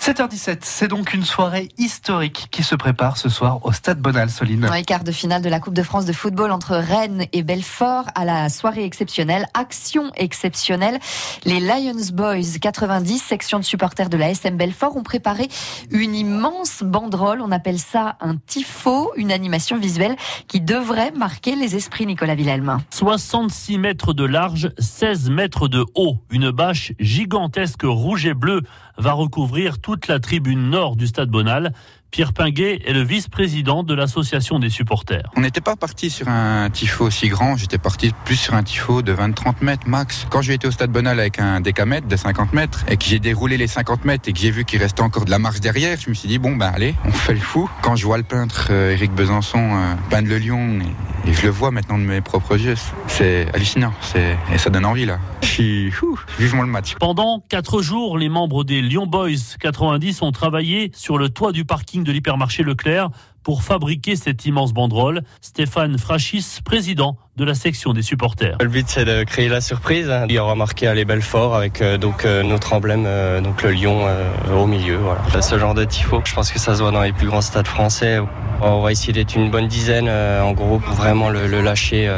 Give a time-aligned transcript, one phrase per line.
[0.00, 4.64] 7h17, c'est donc une soirée historique qui se prépare ce soir au Stade Bonal, Soline.
[4.64, 8.06] Ouais, quart de finale de la Coupe de France de football entre Rennes et Belfort
[8.14, 10.98] à la soirée exceptionnelle, action exceptionnelle.
[11.44, 15.48] Les Lions Boys 90, section de supporters de la SM Belfort, ont préparé
[15.90, 17.42] une immense banderole.
[17.42, 20.16] On appelle ça un tifo, une animation visuelle
[20.48, 22.78] qui devrait marquer les esprits, Nicolas Villelme.
[22.88, 26.16] 66 mètres de large, 16 mètres de haut.
[26.30, 28.62] Une bâche gigantesque rouge et bleue
[28.96, 31.72] va recouvrir toute la tribune nord du stade Bonal.
[32.12, 35.28] Pierre Pinguet est le vice-président de l'association des supporters.
[35.36, 39.02] On n'était pas parti sur un tifo aussi grand, j'étais parti plus sur un tifo
[39.02, 40.28] de 20-30 mètres max.
[40.30, 43.18] Quand j'ai été au stade Bonal avec un décamètre de 50 mètres et que j'ai
[43.18, 45.98] déroulé les 50 mètres et que j'ai vu qu'il restait encore de la marche derrière,
[45.98, 47.68] je me suis dit bon ben allez, on fait le fou.
[47.82, 50.78] Quand je vois le peintre euh, Éric Besançon euh, peindre le lion
[51.26, 55.06] et, je le vois maintenant de mes propres yeux, c'est hallucinant et ça donne envie
[55.06, 55.18] là.
[55.42, 55.92] Je suis
[56.38, 56.94] vivement le match.
[56.98, 61.64] Pendant 4 jours, les membres des Lyon Boys 90 ont travaillé sur le toit du
[61.64, 63.10] parking de l'hypermarché Leclerc
[63.42, 65.22] pour fabriquer cette immense banderole.
[65.40, 68.56] Stéphane Frachis, président de la section des supporters.
[68.60, 70.12] Le but c'est de créer la surprise.
[70.28, 73.62] Il y aura marqué à les Belfort avec euh, donc euh, notre emblème, euh, donc
[73.62, 74.06] le lion
[74.52, 74.96] au milieu.
[74.96, 75.40] Voilà.
[75.40, 77.66] Ce genre de tifo, je pense que ça se voit dans les plus grands stades
[77.66, 78.18] français.
[78.62, 82.12] On va essayer d'être une bonne dizaine, en gros, pour vraiment le, le lâcher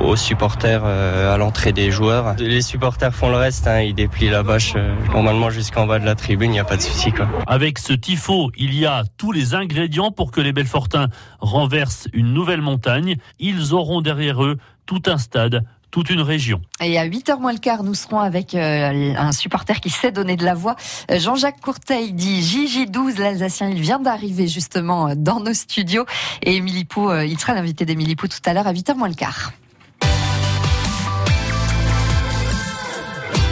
[0.00, 2.34] aux supporters à l'entrée des joueurs.
[2.38, 4.74] Les supporters font le reste, hein, ils déplient la bâche
[5.12, 7.12] normalement jusqu'en bas de la tribune, il n'y a pas de souci.
[7.12, 7.28] Quoi.
[7.46, 12.32] Avec ce tifo, il y a tous les ingrédients pour que les Belfortins renversent une
[12.32, 13.16] nouvelle montagne.
[13.38, 16.60] Ils auront derrière eux tout un stade toute une région.
[16.80, 20.34] Et à 8h moins le quart, nous serons avec euh, un supporter qui sait donner
[20.34, 20.74] de la voix.
[21.08, 23.68] Euh, Jean-Jacques Courteil dit JJ12, l'Alsacien.
[23.68, 26.04] Il vient d'arriver justement euh, dans nos studios.
[26.42, 29.14] Et Émilie Pou, il sera l'invité d'Émilie Pou tout à l'heure à 8h moins le
[29.14, 29.52] quart.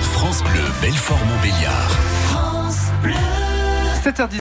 [0.01, 1.91] France Bleu, Belfort-Montbéliard.
[2.27, 3.15] France Bleu.
[4.05, 4.31] 7h10.